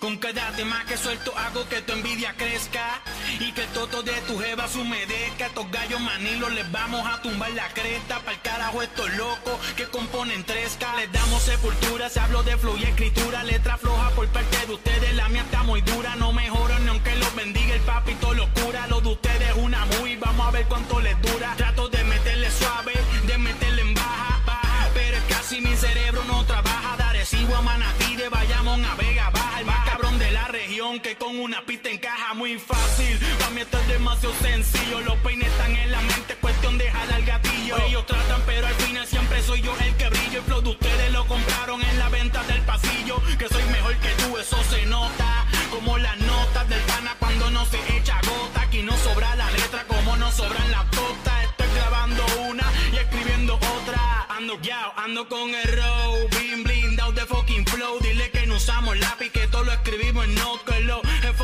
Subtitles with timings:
[0.00, 3.02] Con cada tema que suelto hago que tu envidia crezca
[3.38, 5.46] y que el toto de tu jeva se humedezca.
[5.46, 8.20] Estos gallos manilos les vamos a tumbar la cresta.
[8.20, 10.96] Pa'l carajo estos locos que componen tresca.
[10.96, 13.44] Les damos sepultura, se hablo de flow y escritura.
[13.44, 16.16] Letra floja por parte de ustedes, la mía está muy dura.
[16.16, 18.46] No mejoran ni aunque los bendiga el papi todo lo
[19.00, 21.54] de ustedes es una muy, vamos a ver cuánto les dura.
[31.00, 33.18] Que con una pista encaja muy fácil.
[33.38, 35.00] Para mí esto es demasiado sencillo.
[35.00, 37.76] Los peines están en la mente, cuestión de jalar gatillo.
[37.86, 40.38] Ellos tratan, pero al final siempre soy yo el que brillo.
[40.38, 43.22] El flow de ustedes lo compraron en la venta del pasillo.
[43.38, 45.46] Que soy mejor que tú, eso se nota.
[45.70, 48.62] Como las notas del pana cuando no se echa gota.
[48.62, 51.44] Aquí no sobra la letra como no sobran las totas.
[51.44, 54.26] Estoy grabando una y escribiendo otra.
[54.28, 55.72] Ando ya, ando con el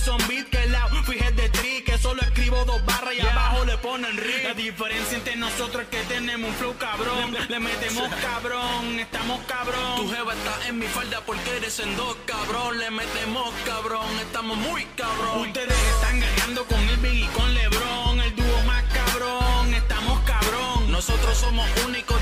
[0.00, 0.88] son beat que lao.
[1.04, 4.42] Fíjate de tri, que solo escribo dos barras y abajo le ponen ri.
[4.44, 7.36] La diferencia entre nosotros es que tenemos un flow cabrón.
[7.48, 9.96] Le metemos cabrón, estamos cabrón.
[9.96, 12.78] Tu jeva está en mi falda porque eres en dos, cabrón.
[12.78, 15.40] Le metemos cabrón, estamos muy cabrón.
[15.48, 18.20] Ustedes están guerreando con Irving y con LeBron.
[18.20, 20.90] El dúo más cabrón, estamos cabrón.
[20.90, 22.19] Nosotros somos únicos,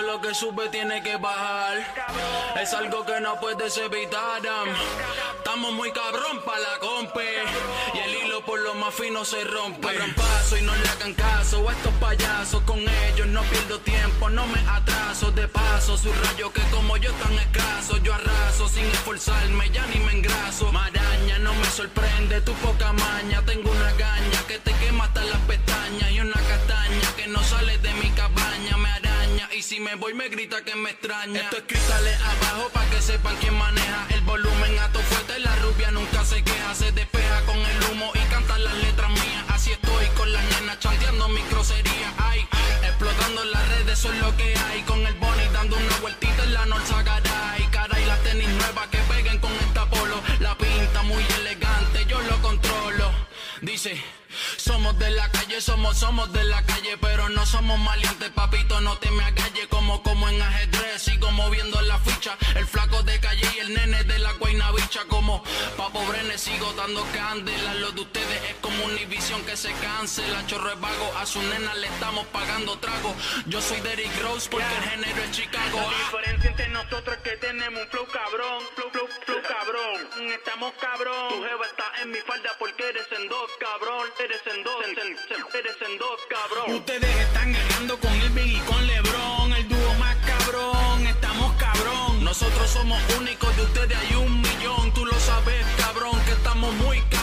[0.00, 1.76] Todo lo que sube tiene que bajar.
[2.58, 4.40] Es algo que no puedes evitar.
[4.46, 4.68] am.
[5.36, 7.44] Estamos muy cabrón pa' la compe.
[7.92, 9.90] Y el hilo por lo más fino se rompe.
[9.90, 12.62] Abran paso y no le hagan caso a estos payasos.
[12.62, 15.32] Con ellos no pierdo tiempo, no me atraso.
[15.32, 17.98] De paso, su rayo que como yo tan escaso.
[17.98, 20.72] Yo arraso sin esforzarme, ya ni me engraso.
[20.72, 23.42] Maraña, no me sorprende tu poca maña.
[23.44, 23.89] Tengo una
[29.70, 31.42] si me voy me grita que me extraña.
[31.42, 35.38] Esto es cristales abajo pa' que sepan quién maneja el volumen a tu fuerte.
[35.38, 39.44] La rubia nunca se queja, se despeja con el humo y canta las letras mías.
[39.46, 42.12] Así estoy con las nenas chanteando mi grosería.
[42.18, 42.40] Ay,
[42.82, 44.82] explotando las redes, eso es lo que hay.
[44.82, 47.62] Con el Bonnie dando una vueltita en la Norza Garay.
[47.70, 50.20] Cara y las tenis nuevas que peguen con esta polo.
[50.40, 53.12] La pinta muy elegante, yo lo controlo.
[53.60, 54.02] Dice,
[54.70, 58.96] somos de la calle, somos, somos de la calle, pero no somos maleantes, papito, no
[58.98, 63.46] te me agalle como como en ajedrez, sigo moviendo la ficha, el flaco de calle
[63.56, 65.42] y el nene de la guayna bicha, como
[65.76, 70.72] papo brene, sigo dando candela, lo de ustedes es como Univision que se cancela, chorro
[70.72, 73.14] es vago, a su nena le estamos pagando trago,
[73.46, 77.36] yo soy Derrick Rose porque el género es Chicago, La diferencia entre nosotros es que
[77.38, 80.30] tenemos un flow cabrón, flow, flow, flow cabrón.
[80.32, 81.28] Estamos cabrón.
[81.28, 83.50] tu jeva está en mi falda porque eres en dos,
[84.18, 84.84] eres en dos,
[85.54, 86.74] eres en dos, cabrón.
[86.74, 91.06] Ustedes están ganando con Irving y con LeBron, el dúo más cabrón.
[91.06, 92.24] Estamos cabrón.
[92.24, 94.92] Nosotros somos únicos, de ustedes hay un millón.
[94.94, 97.19] Tú lo sabes, cabrón, que estamos muy cabrón.